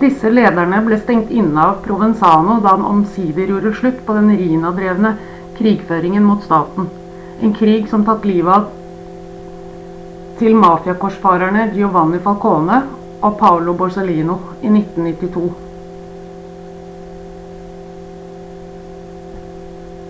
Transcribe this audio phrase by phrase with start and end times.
[0.00, 5.12] disse lederne ble stengt inne av provenzano da han omsider gjorde slutt på den riina-drevne
[5.60, 6.88] krigføringen mot staten
[7.48, 8.74] en krig som tatt livet
[10.42, 12.80] til mafia-korsfarerne giovanni falcone
[13.28, 15.48] og paolo borsellino i 1992»